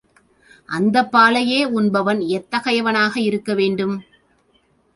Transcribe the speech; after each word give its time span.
அந்தப் 0.69 1.11
பாலையே 1.11 1.59
உண்பவன் 1.71 2.19
எத்தகையவனாக 2.29 3.13
இருக்க 3.19 3.53
வேண்டும்? 3.53 3.95